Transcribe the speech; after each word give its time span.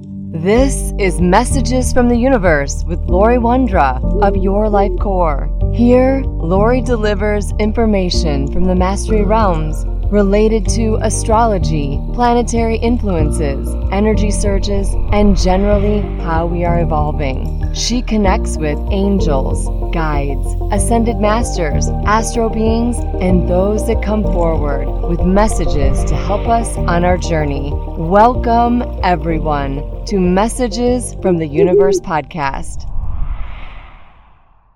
This 0.00 0.92
is 0.98 1.20
Messages 1.20 1.92
from 1.92 2.08
the 2.08 2.16
Universe 2.16 2.84
with 2.84 3.00
Laurie 3.08 3.38
Wondra 3.38 4.00
of 4.22 4.36
Your 4.36 4.68
Life 4.68 4.92
Core. 5.00 5.50
Here, 5.74 6.22
Laurie 6.24 6.82
delivers 6.82 7.52
information 7.58 8.52
from 8.52 8.64
the 8.64 8.74
Mastery 8.74 9.22
Realms 9.22 9.84
related 10.10 10.66
to 10.66 10.96
astrology, 11.02 12.00
planetary 12.14 12.76
influences, 12.76 13.68
energy 13.92 14.30
surges, 14.30 14.88
and 15.12 15.36
generally 15.36 16.00
how 16.22 16.46
we 16.46 16.64
are 16.64 16.80
evolving. 16.80 17.74
She 17.74 18.00
connects 18.00 18.56
with 18.56 18.78
angels, 18.90 19.68
guides, 19.92 20.46
ascended 20.72 21.18
masters, 21.18 21.88
astro 22.06 22.48
beings, 22.48 22.96
and 23.20 23.48
those 23.48 23.86
that 23.86 24.02
come 24.02 24.22
forward 24.22 24.86
with 25.08 25.20
messages 25.20 26.02
to 26.04 26.16
help 26.16 26.48
us 26.48 26.74
on 26.78 27.04
our 27.04 27.18
journey. 27.18 27.70
Welcome, 27.98 28.82
everyone, 29.02 30.06
to 30.06 30.18
Messages 30.18 31.14
from 31.20 31.36
the 31.36 31.46
Universe 31.46 32.00
podcast. 32.00 32.88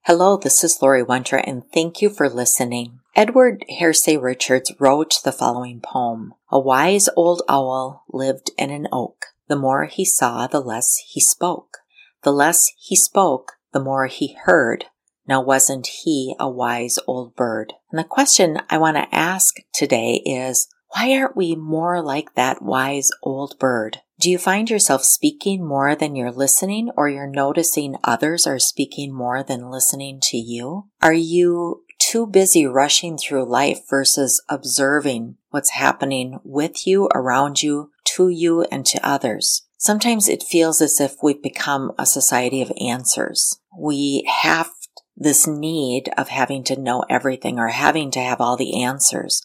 Hello, 0.06 0.36
this 0.36 0.64
is 0.64 0.82
Laurie 0.82 1.04
Wondra, 1.04 1.44
and 1.46 1.62
thank 1.72 2.02
you 2.02 2.10
for 2.10 2.28
listening. 2.28 2.98
Edward 3.14 3.64
Hersey 3.78 4.16
Richards 4.16 4.72
wrote 4.80 5.14
the 5.22 5.30
following 5.30 5.80
poem 5.80 6.34
A 6.50 6.58
wise 6.58 7.08
old 7.14 7.40
owl 7.48 8.04
lived 8.08 8.50
in 8.58 8.70
an 8.70 8.88
oak. 8.90 9.26
The 9.46 9.54
more 9.54 9.84
he 9.84 10.04
saw, 10.04 10.48
the 10.48 10.58
less 10.58 10.96
he 11.08 11.20
spoke. 11.20 11.78
The 12.24 12.32
less 12.32 12.64
he 12.80 12.96
spoke, 12.96 13.52
the 13.72 13.78
more 13.78 14.06
he 14.06 14.36
heard. 14.42 14.86
Now, 15.28 15.40
wasn't 15.40 15.86
he 16.02 16.34
a 16.36 16.50
wise 16.50 16.98
old 17.06 17.36
bird? 17.36 17.72
And 17.92 17.98
the 18.00 18.02
question 18.02 18.58
I 18.68 18.78
want 18.78 18.96
to 18.96 19.14
ask 19.14 19.54
today 19.72 20.20
is 20.26 20.66
why 20.94 21.12
aren't 21.12 21.36
we 21.36 21.54
more 21.56 22.02
like 22.02 22.34
that 22.34 22.62
wise 22.62 23.10
old 23.22 23.58
bird? 23.58 23.98
Do 24.20 24.30
you 24.30 24.38
find 24.38 24.70
yourself 24.70 25.02
speaking 25.02 25.66
more 25.66 25.96
than 25.96 26.14
you're 26.14 26.30
listening, 26.30 26.90
or 26.96 27.08
you're 27.08 27.26
noticing 27.26 27.96
others 28.04 28.46
are 28.46 28.58
speaking 28.58 29.12
more 29.12 29.42
than 29.42 29.70
listening 29.70 30.20
to 30.24 30.36
you? 30.36 30.88
Are 31.00 31.12
you 31.12 31.82
too 31.98 32.26
busy 32.26 32.66
rushing 32.66 33.16
through 33.16 33.48
life 33.48 33.80
versus 33.88 34.42
observing 34.48 35.36
what's 35.50 35.70
happening 35.70 36.38
with 36.44 36.86
you, 36.86 37.08
around 37.14 37.62
you, 37.62 37.90
to 38.04 38.28
you, 38.28 38.62
and 38.64 38.84
to 38.86 39.06
others. 39.06 39.62
Sometimes 39.78 40.28
it 40.28 40.42
feels 40.42 40.82
as 40.82 41.00
if 41.00 41.16
we've 41.22 41.42
become 41.42 41.92
a 41.98 42.06
society 42.06 42.60
of 42.60 42.72
answers. 42.80 43.58
We 43.76 44.28
have 44.42 44.70
this 45.16 45.46
need 45.46 46.10
of 46.18 46.28
having 46.28 46.64
to 46.64 46.80
know 46.80 47.04
everything 47.08 47.58
or 47.58 47.68
having 47.68 48.10
to 48.12 48.20
have 48.20 48.40
all 48.40 48.56
the 48.56 48.82
answers. 48.82 49.42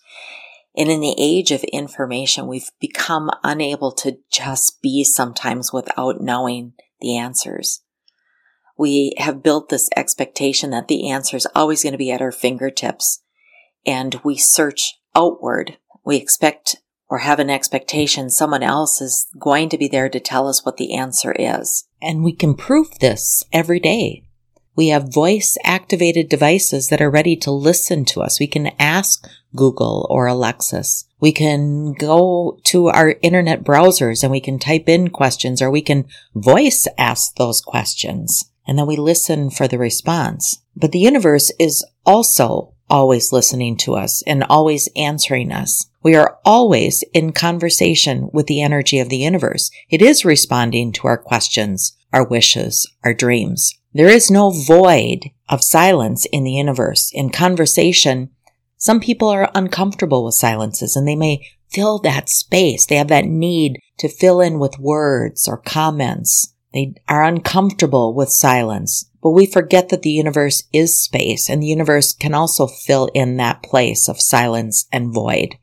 And 0.77 0.89
in 0.89 1.01
the 1.01 1.15
age 1.17 1.51
of 1.51 1.63
information, 1.63 2.47
we've 2.47 2.69
become 2.79 3.31
unable 3.43 3.91
to 3.93 4.19
just 4.31 4.79
be 4.81 5.03
sometimes 5.03 5.73
without 5.73 6.21
knowing 6.21 6.73
the 7.01 7.17
answers 7.17 7.81
we 8.77 9.13
have 9.17 9.43
built 9.43 9.69
this 9.69 9.89
expectation 9.95 10.69
that 10.69 10.87
the 10.87 11.09
answer 11.09 11.35
is 11.35 11.47
always 11.55 11.83
going 11.83 11.93
to 11.93 11.97
be 11.97 12.11
at 12.11 12.21
our 12.21 12.31
fingertips 12.31 13.23
and 13.85 14.19
we 14.23 14.37
search 14.37 14.99
outward. 15.15 15.77
We 16.05 16.17
expect 16.17 16.77
or 17.09 17.19
have 17.19 17.39
an 17.39 17.49
expectation 17.49 18.29
someone 18.29 18.63
else 18.63 19.01
is 19.01 19.27
going 19.39 19.69
to 19.69 19.77
be 19.77 19.87
there 19.87 20.09
to 20.09 20.19
tell 20.19 20.47
us 20.47 20.65
what 20.65 20.77
the 20.77 20.95
answer 20.95 21.33
is. 21.37 21.87
And 22.01 22.23
we 22.23 22.33
can 22.33 22.53
prove 22.53 22.99
this 22.99 23.43
every 23.51 23.79
day. 23.79 24.26
We 24.77 24.89
have 24.89 25.13
voice 25.13 25.57
activated 25.63 26.29
devices 26.29 26.87
that 26.87 27.01
are 27.01 27.09
ready 27.09 27.35
to 27.37 27.51
listen 27.51 28.05
to 28.05 28.21
us. 28.21 28.39
We 28.39 28.47
can 28.47 28.71
ask 28.79 29.27
Google 29.55 30.07
or 30.09 30.27
Alexa. 30.27 30.83
We 31.19 31.31
can 31.31 31.93
go 31.93 32.59
to 32.65 32.87
our 32.87 33.15
internet 33.23 33.63
browsers 33.63 34.21
and 34.21 34.31
we 34.31 34.39
can 34.39 34.59
type 34.59 34.87
in 34.87 35.09
questions 35.09 35.61
or 35.61 35.71
we 35.71 35.81
can 35.81 36.05
voice 36.35 36.87
ask 36.97 37.35
those 37.35 37.59
questions 37.59 38.51
and 38.67 38.77
then 38.77 38.85
we 38.85 38.97
listen 38.97 39.49
for 39.49 39.67
the 39.67 39.79
response. 39.79 40.61
But 40.75 40.91
the 40.91 40.99
universe 40.99 41.51
is 41.57 41.83
also 42.05 42.73
always 42.89 43.33
listening 43.33 43.77
to 43.77 43.95
us 43.95 44.21
and 44.27 44.43
always 44.43 44.89
answering 44.95 45.51
us. 45.51 45.87
We 46.03 46.15
are 46.15 46.37
always 46.45 47.03
in 47.13 47.31
conversation 47.31 48.29
with 48.31 48.47
the 48.47 48.61
energy 48.61 48.99
of 48.99 49.09
the 49.09 49.17
universe. 49.17 49.71
It 49.89 50.01
is 50.01 50.23
responding 50.23 50.91
to 50.93 51.07
our 51.07 51.17
questions, 51.17 51.96
our 52.13 52.27
wishes, 52.27 52.89
our 53.03 53.13
dreams. 53.13 53.73
There 53.93 54.09
is 54.09 54.29
no 54.29 54.51
void 54.51 55.31
of 55.49 55.63
silence 55.63 56.25
in 56.31 56.43
the 56.43 56.51
universe. 56.51 57.11
In 57.13 57.29
conversation, 57.29 58.29
some 58.77 58.99
people 58.99 59.29
are 59.29 59.49
uncomfortable 59.55 60.23
with 60.23 60.35
silences 60.35 60.95
and 60.95 61.07
they 61.07 61.15
may 61.15 61.45
fill 61.69 61.99
that 61.99 62.29
space. 62.29 62.85
They 62.85 62.95
have 62.95 63.07
that 63.07 63.25
need 63.25 63.79
to 63.99 64.07
fill 64.07 64.39
in 64.39 64.59
with 64.59 64.79
words 64.79 65.47
or 65.47 65.57
comments. 65.57 66.53
They 66.73 66.93
are 67.07 67.23
uncomfortable 67.23 68.13
with 68.13 68.29
silence, 68.29 69.09
but 69.21 69.31
we 69.31 69.45
forget 69.45 69.89
that 69.89 70.03
the 70.03 70.11
universe 70.11 70.63
is 70.71 70.99
space 70.99 71.49
and 71.49 71.61
the 71.61 71.67
universe 71.67 72.13
can 72.13 72.33
also 72.33 72.67
fill 72.67 73.09
in 73.13 73.37
that 73.37 73.63
place 73.63 74.07
of 74.07 74.21
silence 74.21 74.85
and 74.91 75.13
void. 75.13 75.55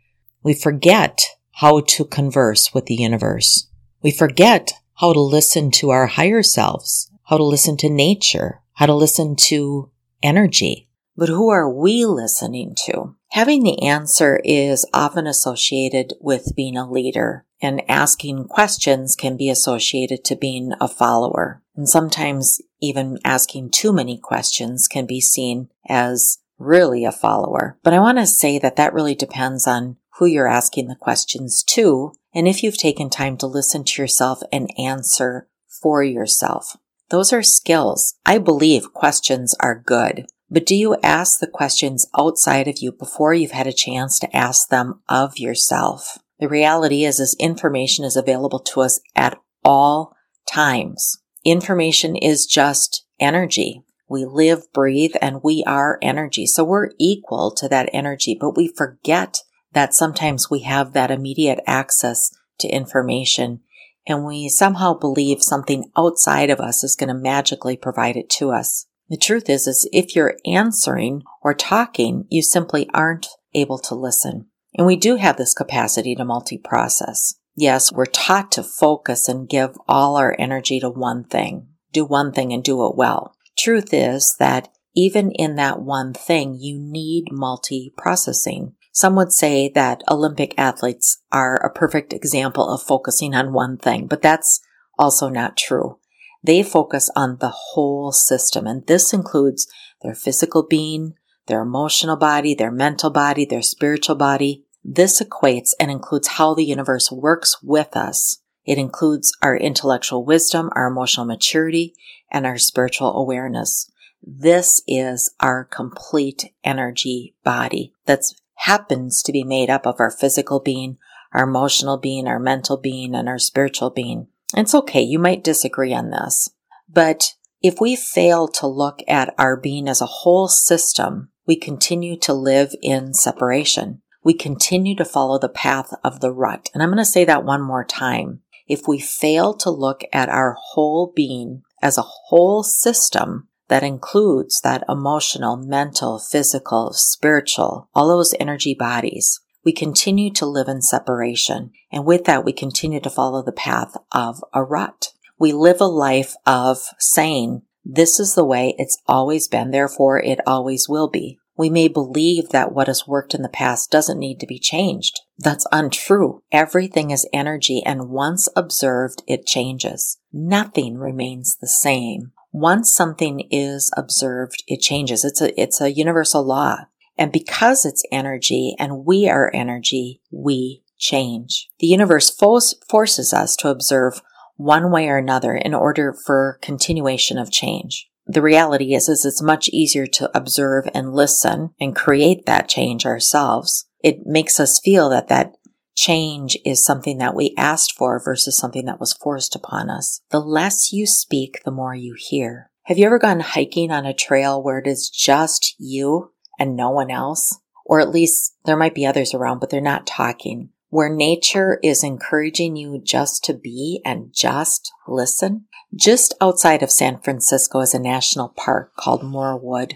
We 0.42 0.54
forget 0.54 1.24
how 1.52 1.80
to 1.80 2.04
converse 2.04 2.74
with 2.74 2.86
the 2.86 2.96
universe. 2.96 3.68
We 4.02 4.10
forget 4.10 4.72
how 4.94 5.12
to 5.12 5.20
listen 5.20 5.70
to 5.72 5.90
our 5.90 6.06
higher 6.06 6.42
selves, 6.42 7.10
how 7.24 7.36
to 7.36 7.44
listen 7.44 7.76
to 7.78 7.88
nature, 7.88 8.60
how 8.74 8.86
to 8.86 8.94
listen 8.94 9.36
to 9.36 9.90
energy. 10.22 10.88
But 11.16 11.28
who 11.28 11.48
are 11.48 11.70
we 11.70 12.04
listening 12.04 12.74
to? 12.86 13.14
Having 13.30 13.62
the 13.62 13.82
answer 13.82 14.40
is 14.44 14.88
often 14.92 15.26
associated 15.26 16.14
with 16.20 16.54
being 16.56 16.76
a 16.76 16.90
leader 16.90 17.44
and 17.60 17.88
asking 17.88 18.48
questions 18.48 19.16
can 19.16 19.36
be 19.36 19.48
associated 19.48 20.24
to 20.24 20.36
being 20.36 20.72
a 20.80 20.88
follower. 20.88 21.62
And 21.76 21.88
sometimes 21.88 22.60
even 22.80 23.18
asking 23.24 23.70
too 23.70 23.92
many 23.92 24.18
questions 24.18 24.86
can 24.88 25.06
be 25.06 25.20
seen 25.20 25.68
as 25.88 26.38
really 26.58 27.04
a 27.04 27.12
follower. 27.12 27.78
But 27.82 27.94
I 27.94 28.00
want 28.00 28.18
to 28.18 28.26
say 28.26 28.58
that 28.58 28.76
that 28.76 28.92
really 28.92 29.14
depends 29.14 29.66
on 29.66 29.96
who 30.18 30.26
you're 30.26 30.48
asking 30.48 30.88
the 30.88 30.96
questions 30.96 31.64
to 31.68 32.12
and 32.34 32.48
if 32.48 32.62
you've 32.62 32.76
taken 32.76 33.08
time 33.08 33.36
to 33.38 33.46
listen 33.46 33.84
to 33.84 34.02
yourself 34.02 34.40
and 34.52 34.70
answer 34.78 35.48
for 35.82 36.02
yourself. 36.02 36.76
Those 37.10 37.32
are 37.32 37.42
skills. 37.42 38.14
I 38.26 38.38
believe 38.38 38.92
questions 38.92 39.54
are 39.60 39.78
good. 39.78 40.26
But 40.50 40.66
do 40.66 40.74
you 40.74 40.96
ask 41.02 41.38
the 41.38 41.46
questions 41.46 42.06
outside 42.18 42.68
of 42.68 42.78
you 42.78 42.92
before 42.92 43.34
you've 43.34 43.50
had 43.50 43.66
a 43.66 43.72
chance 43.72 44.18
to 44.18 44.36
ask 44.36 44.68
them 44.68 45.00
of 45.08 45.38
yourself? 45.38 46.18
The 46.38 46.48
reality 46.48 47.04
is, 47.04 47.20
is 47.20 47.36
information 47.38 48.04
is 48.04 48.16
available 48.16 48.60
to 48.60 48.80
us 48.80 49.00
at 49.14 49.38
all 49.64 50.16
times. 50.50 51.18
Information 51.44 52.16
is 52.16 52.46
just 52.46 53.04
energy. 53.20 53.82
We 54.08 54.24
live, 54.24 54.72
breathe, 54.72 55.14
and 55.20 55.42
we 55.42 55.64
are 55.66 55.98
energy. 56.02 56.46
So 56.46 56.64
we're 56.64 56.90
equal 56.98 57.50
to 57.52 57.68
that 57.68 57.88
energy, 57.92 58.36
but 58.38 58.56
we 58.56 58.68
forget 58.68 59.38
that 59.74 59.94
sometimes 59.94 60.50
we 60.50 60.60
have 60.60 60.92
that 60.92 61.10
immediate 61.10 61.60
access 61.66 62.30
to 62.58 62.68
information 62.68 63.60
and 64.06 64.24
we 64.24 64.48
somehow 64.48 64.94
believe 64.94 65.42
something 65.42 65.90
outside 65.96 66.50
of 66.50 66.60
us 66.60 66.84
is 66.84 66.96
going 66.96 67.08
to 67.08 67.14
magically 67.14 67.76
provide 67.76 68.16
it 68.16 68.28
to 68.30 68.50
us. 68.50 68.86
The 69.08 69.16
truth 69.16 69.48
is, 69.48 69.66
is 69.66 69.88
if 69.92 70.14
you're 70.14 70.36
answering 70.46 71.22
or 71.42 71.54
talking, 71.54 72.26
you 72.28 72.42
simply 72.42 72.88
aren't 72.92 73.26
able 73.54 73.78
to 73.78 73.94
listen. 73.94 74.46
And 74.76 74.86
we 74.86 74.96
do 74.96 75.16
have 75.16 75.36
this 75.36 75.54
capacity 75.54 76.14
to 76.16 76.24
multi-process. 76.24 77.34
Yes, 77.56 77.92
we're 77.92 78.06
taught 78.06 78.50
to 78.52 78.62
focus 78.62 79.28
and 79.28 79.48
give 79.48 79.76
all 79.86 80.16
our 80.16 80.34
energy 80.38 80.80
to 80.80 80.90
one 80.90 81.24
thing. 81.24 81.68
Do 81.92 82.04
one 82.04 82.32
thing 82.32 82.52
and 82.52 82.64
do 82.64 82.84
it 82.86 82.96
well. 82.96 83.36
Truth 83.56 83.94
is 83.94 84.34
that 84.38 84.68
even 84.96 85.30
in 85.30 85.54
that 85.56 85.80
one 85.80 86.12
thing, 86.12 86.56
you 86.58 86.78
need 86.78 87.26
multi-processing. 87.30 88.74
Some 88.94 89.16
would 89.16 89.32
say 89.32 89.68
that 89.74 90.04
Olympic 90.08 90.54
athletes 90.56 91.20
are 91.32 91.56
a 91.56 91.68
perfect 91.68 92.12
example 92.12 92.72
of 92.72 92.80
focusing 92.80 93.34
on 93.34 93.52
one 93.52 93.76
thing, 93.76 94.06
but 94.06 94.22
that's 94.22 94.60
also 94.96 95.28
not 95.28 95.56
true. 95.56 95.98
They 96.44 96.62
focus 96.62 97.10
on 97.16 97.38
the 97.40 97.52
whole 97.52 98.12
system, 98.12 98.68
and 98.68 98.86
this 98.86 99.12
includes 99.12 99.66
their 100.02 100.14
physical 100.14 100.64
being, 100.64 101.14
their 101.48 101.62
emotional 101.62 102.16
body, 102.16 102.54
their 102.54 102.70
mental 102.70 103.10
body, 103.10 103.44
their 103.44 103.62
spiritual 103.62 104.14
body. 104.14 104.64
This 104.84 105.20
equates 105.20 105.70
and 105.80 105.90
includes 105.90 106.28
how 106.28 106.54
the 106.54 106.64
universe 106.64 107.10
works 107.10 107.60
with 107.64 107.96
us. 107.96 108.42
It 108.64 108.78
includes 108.78 109.36
our 109.42 109.56
intellectual 109.56 110.24
wisdom, 110.24 110.70
our 110.76 110.86
emotional 110.86 111.26
maturity, 111.26 111.94
and 112.30 112.46
our 112.46 112.58
spiritual 112.58 113.16
awareness. 113.16 113.90
This 114.22 114.82
is 114.86 115.34
our 115.40 115.64
complete 115.64 116.52
energy 116.62 117.34
body 117.42 117.92
that 118.06 118.20
happens 118.64 119.22
to 119.22 119.32
be 119.32 119.44
made 119.44 119.70
up 119.70 119.86
of 119.86 119.96
our 119.98 120.10
physical 120.10 120.60
being, 120.60 120.96
our 121.32 121.44
emotional 121.44 121.98
being, 121.98 122.26
our 122.26 122.38
mental 122.38 122.76
being, 122.76 123.14
and 123.14 123.28
our 123.28 123.38
spiritual 123.38 123.90
being. 123.90 124.26
It's 124.56 124.74
okay. 124.74 125.02
You 125.02 125.18
might 125.18 125.44
disagree 125.44 125.92
on 125.92 126.10
this, 126.10 126.48
but 126.88 127.34
if 127.62 127.80
we 127.80 127.96
fail 127.96 128.46
to 128.48 128.66
look 128.66 129.00
at 129.08 129.34
our 129.38 129.56
being 129.56 129.88
as 129.88 130.00
a 130.00 130.06
whole 130.06 130.48
system, 130.48 131.30
we 131.46 131.56
continue 131.56 132.18
to 132.20 132.32
live 132.32 132.74
in 132.82 133.14
separation. 133.14 134.02
We 134.22 134.34
continue 134.34 134.96
to 134.96 135.04
follow 135.04 135.38
the 135.38 135.48
path 135.48 135.92
of 136.02 136.20
the 136.20 136.30
rut. 136.32 136.70
And 136.72 136.82
I'm 136.82 136.88
going 136.88 136.98
to 136.98 137.04
say 137.04 137.24
that 137.24 137.44
one 137.44 137.62
more 137.62 137.84
time. 137.84 138.40
if 138.66 138.88
we 138.88 138.98
fail 138.98 139.54
to 139.54 139.70
look 139.70 140.02
at 140.12 140.28
our 140.28 140.56
whole 140.58 141.12
being 141.14 141.62
as 141.82 141.98
a 141.98 142.02
whole 142.02 142.62
system 142.62 143.48
that 143.68 143.82
includes 143.82 144.60
that 144.62 144.84
emotional, 144.88 145.56
mental, 145.56 146.18
physical, 146.18 146.90
spiritual, 146.92 147.88
all 147.94 148.08
those 148.08 148.34
energy 148.38 148.74
bodies, 148.74 149.40
we 149.64 149.72
continue 149.72 150.30
to 150.32 150.46
live 150.46 150.68
in 150.68 150.82
separation. 150.82 151.70
And 151.90 152.04
with 152.04 152.24
that, 152.24 152.44
we 152.44 152.52
continue 152.52 153.00
to 153.00 153.10
follow 153.10 153.42
the 153.42 153.52
path 153.52 153.96
of 154.12 154.44
a 154.52 154.62
rut. 154.62 155.08
We 155.38 155.52
live 155.52 155.80
a 155.80 155.86
life 155.86 156.34
of 156.46 156.78
saying, 156.98 157.62
this 157.84 158.20
is 158.20 158.34
the 158.34 158.44
way 158.44 158.74
it's 158.78 158.98
always 159.06 159.48
been, 159.48 159.70
therefore 159.70 160.18
it 160.20 160.40
always 160.46 160.86
will 160.88 161.08
be. 161.08 161.38
We 161.56 161.70
may 161.70 161.88
believe 161.88 162.48
that 162.48 162.72
what 162.72 162.88
has 162.88 163.06
worked 163.06 163.32
in 163.32 163.42
the 163.42 163.48
past 163.48 163.90
doesn't 163.90 164.18
need 164.18 164.40
to 164.40 164.46
be 164.46 164.58
changed. 164.58 165.20
That's 165.38 165.66
untrue. 165.70 166.42
Everything 166.50 167.10
is 167.10 167.28
energy 167.32 167.82
and 167.84 168.08
once 168.08 168.48
observed, 168.56 169.22
it 169.28 169.46
changes. 169.46 170.18
Nothing 170.32 170.98
remains 170.98 171.56
the 171.60 171.68
same. 171.68 172.32
Once 172.54 172.94
something 172.94 173.48
is 173.50 173.90
observed, 173.96 174.62
it 174.68 174.80
changes. 174.80 175.24
It's 175.24 175.40
a, 175.40 175.60
it's 175.60 175.80
a 175.80 175.92
universal 175.92 176.46
law. 176.46 176.86
And 177.18 177.32
because 177.32 177.84
it's 177.84 178.04
energy 178.12 178.76
and 178.78 179.04
we 179.04 179.28
are 179.28 179.50
energy, 179.52 180.20
we 180.30 180.84
change. 180.96 181.68
The 181.80 181.88
universe 181.88 182.30
forces 182.30 183.32
us 183.32 183.56
to 183.56 183.70
observe 183.70 184.22
one 184.54 184.92
way 184.92 185.08
or 185.08 185.16
another 185.16 185.56
in 185.56 185.74
order 185.74 186.12
for 186.12 186.60
continuation 186.62 187.38
of 187.38 187.50
change. 187.50 188.08
The 188.24 188.40
reality 188.40 188.94
is, 188.94 189.08
is 189.08 189.24
it's 189.24 189.42
much 189.42 189.68
easier 189.70 190.06
to 190.06 190.30
observe 190.32 190.88
and 190.94 191.12
listen 191.12 191.70
and 191.80 191.96
create 191.96 192.46
that 192.46 192.68
change 192.68 193.04
ourselves. 193.04 193.88
It 193.98 194.26
makes 194.26 194.60
us 194.60 194.78
feel 194.78 195.08
that 195.08 195.26
that 195.26 195.54
change 195.94 196.56
is 196.64 196.84
something 196.84 197.18
that 197.18 197.34
we 197.34 197.54
asked 197.56 197.94
for 197.96 198.20
versus 198.22 198.56
something 198.56 198.84
that 198.86 199.00
was 199.00 199.12
forced 199.12 199.54
upon 199.54 199.90
us. 199.90 200.20
The 200.30 200.40
less 200.40 200.92
you 200.92 201.06
speak, 201.06 201.62
the 201.64 201.70
more 201.70 201.94
you 201.94 202.14
hear. 202.16 202.70
Have 202.84 202.98
you 202.98 203.06
ever 203.06 203.18
gone 203.18 203.40
hiking 203.40 203.90
on 203.90 204.06
a 204.06 204.12
trail 204.12 204.62
where 204.62 204.78
it 204.78 204.86
is 204.86 205.08
just 205.08 205.74
you 205.78 206.32
and 206.58 206.76
no 206.76 206.90
one 206.90 207.10
else? 207.10 207.58
Or 207.86 208.00
at 208.00 208.10
least 208.10 208.56
there 208.64 208.76
might 208.76 208.94
be 208.94 209.06
others 209.06 209.34
around, 209.34 209.60
but 209.60 209.70
they're 209.70 209.80
not 209.80 210.06
talking 210.06 210.70
where 210.94 211.12
nature 211.12 211.80
is 211.82 212.04
encouraging 212.04 212.76
you 212.76 213.00
just 213.02 213.42
to 213.42 213.52
be 213.52 214.00
and 214.04 214.32
just 214.32 214.92
listen. 215.08 215.64
Just 215.92 216.32
outside 216.40 216.84
of 216.84 216.90
San 216.92 217.18
Francisco 217.18 217.80
is 217.80 217.94
a 217.94 217.98
national 217.98 218.50
park 218.50 218.94
called 218.94 219.28
Muir 219.28 219.56
Woods. 219.56 219.94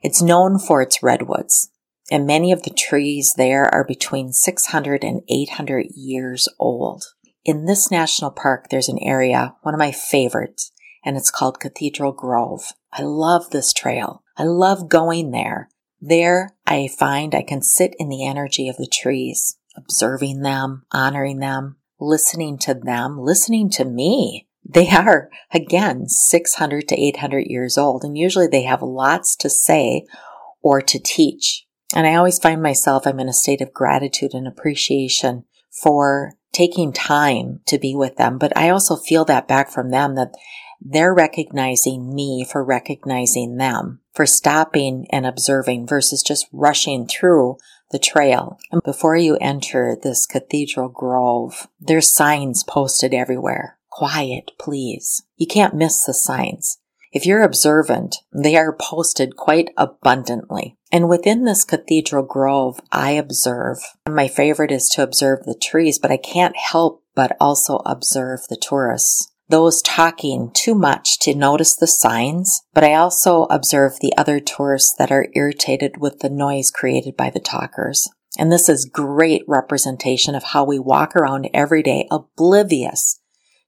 It's 0.00 0.22
known 0.22 0.60
for 0.60 0.80
its 0.80 1.02
redwoods, 1.02 1.71
and 2.10 2.26
many 2.26 2.52
of 2.52 2.62
the 2.62 2.70
trees 2.70 3.34
there 3.36 3.72
are 3.72 3.84
between 3.84 4.32
600 4.32 5.04
and 5.04 5.22
800 5.28 5.86
years 5.94 6.48
old. 6.58 7.04
In 7.44 7.66
this 7.66 7.90
national 7.90 8.30
park, 8.30 8.68
there's 8.70 8.88
an 8.88 8.98
area, 9.00 9.54
one 9.62 9.74
of 9.74 9.78
my 9.78 9.92
favorites, 9.92 10.72
and 11.04 11.16
it's 11.16 11.30
called 11.30 11.60
Cathedral 11.60 12.12
Grove. 12.12 12.72
I 12.92 13.02
love 13.02 13.50
this 13.50 13.72
trail. 13.72 14.22
I 14.36 14.44
love 14.44 14.88
going 14.88 15.30
there. 15.30 15.68
There, 16.00 16.50
I 16.66 16.88
find 16.88 17.34
I 17.34 17.42
can 17.42 17.62
sit 17.62 17.94
in 17.98 18.08
the 18.08 18.26
energy 18.26 18.68
of 18.68 18.76
the 18.76 18.90
trees 18.90 19.56
observing 19.76 20.42
them, 20.42 20.84
honoring 20.92 21.38
them, 21.38 21.76
listening 22.00 22.58
to 22.58 22.74
them, 22.74 23.18
listening 23.18 23.70
to 23.70 23.84
me. 23.84 24.46
They 24.64 24.90
are, 24.90 25.28
again, 25.52 26.08
600 26.08 26.88
to 26.88 27.00
800 27.00 27.46
years 27.46 27.76
old, 27.76 28.04
and 28.04 28.16
usually 28.16 28.46
they 28.46 28.62
have 28.62 28.82
lots 28.82 29.34
to 29.36 29.50
say 29.50 30.06
or 30.62 30.80
to 30.80 30.98
teach. 30.98 31.66
And 31.94 32.06
I 32.06 32.14
always 32.14 32.38
find 32.38 32.62
myself, 32.62 33.06
I'm 33.06 33.20
in 33.20 33.28
a 33.28 33.34
state 33.34 33.60
of 33.60 33.72
gratitude 33.72 34.34
and 34.34 34.46
appreciation 34.46 35.44
for 35.82 36.34
taking 36.52 36.92
time 36.92 37.60
to 37.66 37.78
be 37.78 37.94
with 37.94 38.16
them. 38.16 38.38
But 38.38 38.56
I 38.56 38.70
also 38.70 38.96
feel 38.96 39.24
that 39.26 39.48
back 39.48 39.70
from 39.70 39.90
them 39.90 40.14
that 40.14 40.34
they're 40.80 41.14
recognizing 41.14 42.14
me 42.14 42.44
for 42.50 42.64
recognizing 42.64 43.56
them, 43.56 44.00
for 44.12 44.26
stopping 44.26 45.06
and 45.10 45.26
observing 45.26 45.86
versus 45.86 46.22
just 46.22 46.46
rushing 46.52 47.06
through 47.06 47.56
the 47.90 47.98
trail. 47.98 48.58
And 48.72 48.82
before 48.82 49.16
you 49.16 49.36
enter 49.40 49.96
this 50.02 50.26
cathedral 50.26 50.88
grove, 50.88 51.68
there's 51.80 52.14
signs 52.14 52.64
posted 52.64 53.14
everywhere. 53.14 53.78
Quiet, 53.90 54.52
please. 54.58 55.22
You 55.36 55.46
can't 55.46 55.74
miss 55.74 56.04
the 56.04 56.14
signs. 56.14 56.78
If 57.12 57.26
you're 57.26 57.42
observant, 57.42 58.16
they 58.32 58.56
are 58.56 58.74
posted 58.74 59.36
quite 59.36 59.70
abundantly. 59.76 60.78
And 60.92 61.08
within 61.08 61.44
this 61.44 61.64
cathedral 61.64 62.22
grove, 62.22 62.78
I 62.92 63.12
observe. 63.12 63.78
My 64.06 64.28
favorite 64.28 64.70
is 64.70 64.88
to 64.90 65.02
observe 65.02 65.44
the 65.44 65.58
trees, 65.60 65.98
but 65.98 66.12
I 66.12 66.18
can't 66.18 66.56
help 66.56 67.02
but 67.14 67.36
also 67.40 67.78
observe 67.86 68.40
the 68.48 68.56
tourists 68.56 69.32
those 69.52 69.82
talking 69.82 70.50
too 70.54 70.74
much 70.74 71.18
to 71.18 71.34
notice 71.34 71.76
the 71.76 71.86
signs, 71.86 72.62
but 72.72 72.82
I 72.82 72.94
also 72.94 73.44
observe 73.50 73.92
the 74.00 74.16
other 74.16 74.40
tourists 74.40 74.94
that 74.98 75.12
are 75.12 75.28
irritated 75.34 75.98
with 75.98 76.20
the 76.20 76.30
noise 76.30 76.70
created 76.70 77.18
by 77.18 77.28
the 77.28 77.38
talkers. 77.38 78.08
And 78.38 78.50
this 78.50 78.70
is 78.70 78.88
great 78.90 79.42
representation 79.46 80.34
of 80.34 80.42
how 80.42 80.64
we 80.64 80.78
walk 80.78 81.14
around 81.14 81.50
every 81.52 81.82
day 81.82 82.08
oblivious 82.10 83.20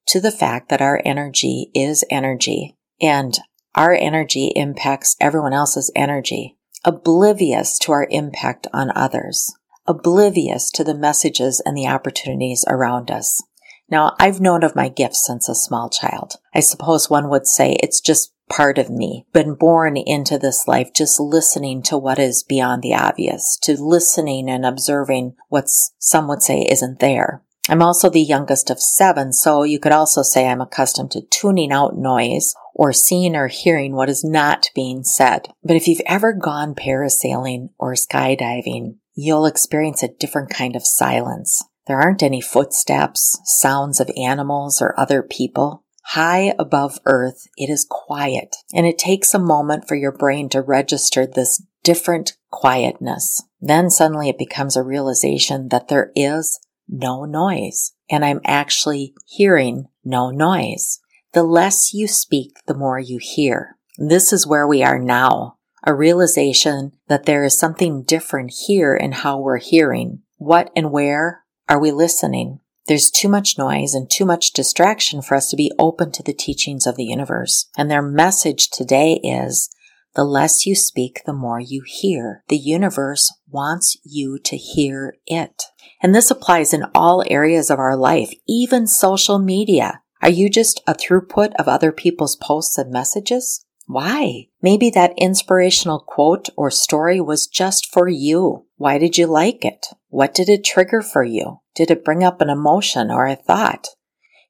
to 0.07 0.19
the 0.19 0.31
fact 0.31 0.69
that 0.69 0.81
our 0.81 0.99
energy 1.05 1.69
is 1.75 2.03
energy 2.09 2.75
and 2.99 3.37
our 3.75 3.93
energy 3.93 4.53
impacts 4.55 5.15
everyone 5.21 5.53
else's 5.53 5.91
energy, 5.95 6.54
oblivious 6.85 7.77
to 7.79 7.91
our 7.91 8.07
impact 8.11 8.67
on 8.71 8.91
others, 8.95 9.53
oblivious 9.87 10.71
to 10.71 10.83
the 10.83 10.95
messages 10.95 11.61
and 11.65 11.75
the 11.75 11.87
opportunities 11.87 12.63
around 12.67 13.11
us. 13.11 13.43
Now, 13.89 14.15
I've 14.19 14.41
known 14.41 14.63
of 14.63 14.75
my 14.75 14.89
gifts 14.89 15.25
since 15.25 15.49
a 15.49 15.55
small 15.55 15.89
child. 15.89 16.35
I 16.53 16.59
suppose 16.59 17.09
one 17.09 17.29
would 17.29 17.45
say 17.45 17.77
it's 17.81 18.01
just 18.01 18.33
part 18.49 18.77
of 18.77 18.89
me, 18.89 19.25
been 19.33 19.55
born 19.55 19.97
into 19.97 20.37
this 20.37 20.67
life 20.67 20.93
just 20.93 21.19
listening 21.19 21.81
to 21.83 21.97
what 21.97 22.19
is 22.19 22.43
beyond 22.43 22.81
the 22.81 22.93
obvious, 22.93 23.57
to 23.63 23.75
listening 23.81 24.49
and 24.49 24.65
observing 24.65 25.35
what 25.49 25.65
some 25.99 26.27
would 26.27 26.41
say 26.41 26.61
isn't 26.69 26.99
there. 26.99 27.43
I'm 27.67 27.81
also 27.81 28.09
the 28.09 28.21
youngest 28.21 28.69
of 28.69 28.79
seven, 28.79 29.33
so 29.33 29.63
you 29.63 29.79
could 29.79 29.91
also 29.91 30.21
say 30.21 30.47
I'm 30.47 30.61
accustomed 30.61 31.11
to 31.11 31.21
tuning 31.21 31.71
out 31.71 31.97
noise 31.97 32.53
or 32.75 32.93
seeing 32.93 33.35
or 33.35 33.47
hearing 33.47 33.95
what 33.95 34.09
is 34.09 34.23
not 34.23 34.69
being 34.75 35.03
said. 35.03 35.47
But 35.63 35.75
if 35.75 35.87
you've 35.87 36.01
ever 36.05 36.33
gone 36.33 36.75
parasailing 36.75 37.69
or 37.79 37.93
skydiving, 37.93 38.97
you'll 39.15 39.45
experience 39.45 40.03
a 40.03 40.09
different 40.09 40.49
kind 40.49 40.75
of 40.75 40.85
silence. 40.85 41.63
There 41.87 41.99
aren't 41.99 42.23
any 42.23 42.41
footsteps, 42.41 43.39
sounds 43.45 43.99
of 43.99 44.11
animals 44.17 44.81
or 44.81 44.99
other 44.99 45.23
people. 45.23 45.83
High 46.09 46.53
above 46.59 46.99
earth, 47.05 47.47
it 47.57 47.69
is 47.69 47.87
quiet, 47.89 48.55
and 48.73 48.85
it 48.85 48.99
takes 48.99 49.33
a 49.33 49.39
moment 49.39 49.87
for 49.87 49.95
your 49.95 50.11
brain 50.11 50.49
to 50.49 50.61
register 50.61 51.25
this 51.25 51.63
different 51.83 52.37
quietness. 52.51 53.41
Then 53.59 53.89
suddenly 53.89 54.29
it 54.29 54.37
becomes 54.37 54.75
a 54.75 54.83
realization 54.83 55.69
that 55.69 55.87
there 55.87 56.11
is 56.15 56.59
no 56.87 57.25
noise, 57.25 57.93
and 58.09 58.23
I'm 58.23 58.41
actually 58.45 59.13
hearing 59.25 59.85
no 60.03 60.29
noise. 60.29 60.99
The 61.33 61.43
less 61.43 61.93
you 61.93 62.07
speak, 62.07 62.57
the 62.65 62.73
more 62.73 62.99
you 62.99 63.19
hear. 63.21 63.77
This 63.97 64.31
is 64.31 64.47
where 64.47 64.67
we 64.67 64.83
are 64.83 64.99
now. 64.99 65.57
A 65.83 65.93
realization 65.93 66.93
that 67.07 67.25
there 67.25 67.43
is 67.43 67.59
something 67.59 68.03
different 68.03 68.51
here 68.67 68.95
in 68.95 69.11
how 69.11 69.39
we're 69.39 69.57
hearing. 69.57 70.21
What 70.37 70.71
and 70.75 70.91
where 70.91 71.43
are 71.69 71.79
we 71.79 71.91
listening? 71.91 72.59
There's 72.87 73.09
too 73.09 73.29
much 73.29 73.57
noise 73.57 73.93
and 73.93 74.09
too 74.09 74.25
much 74.25 74.53
distraction 74.53 75.21
for 75.21 75.35
us 75.35 75.49
to 75.49 75.55
be 75.55 75.71
open 75.79 76.11
to 76.11 76.23
the 76.23 76.33
teachings 76.33 76.85
of 76.85 76.95
the 76.95 77.05
universe. 77.05 77.67
And 77.77 77.89
their 77.89 78.01
message 78.01 78.69
today 78.69 79.19
is 79.23 79.69
the 80.13 80.23
less 80.23 80.65
you 80.65 80.75
speak, 80.75 81.21
the 81.25 81.33
more 81.33 81.59
you 81.59 81.83
hear. 81.85 82.43
The 82.47 82.57
universe 82.57 83.33
wants 83.49 83.97
you 84.03 84.39
to 84.39 84.55
hear 84.55 85.17
it. 85.25 85.63
And 86.05 86.13
this 86.13 86.29
applies 86.29 86.71
in 86.71 86.85
all 86.93 87.23
areas 87.31 87.71
of 87.71 87.79
our 87.79 87.97
life, 87.97 88.31
even 88.47 88.85
social 88.85 89.39
media. 89.39 90.01
Are 90.21 90.29
you 90.29 90.51
just 90.51 90.79
a 90.85 90.93
throughput 90.93 91.55
of 91.55 91.67
other 91.67 91.91
people's 91.91 92.35
posts 92.35 92.77
and 92.77 92.91
messages? 92.91 93.65
Why? 93.87 94.49
Maybe 94.61 94.91
that 94.91 95.15
inspirational 95.17 95.97
quote 95.97 96.47
or 96.55 96.69
story 96.69 97.19
was 97.19 97.47
just 97.47 97.91
for 97.91 98.07
you. 98.07 98.67
Why 98.75 98.99
did 98.99 99.17
you 99.17 99.25
like 99.25 99.65
it? 99.65 99.87
What 100.09 100.35
did 100.35 100.47
it 100.47 100.63
trigger 100.63 101.01
for 101.01 101.23
you? 101.23 101.61
Did 101.73 101.89
it 101.89 102.05
bring 102.05 102.23
up 102.23 102.39
an 102.39 102.51
emotion 102.51 103.09
or 103.09 103.25
a 103.25 103.35
thought? 103.35 103.87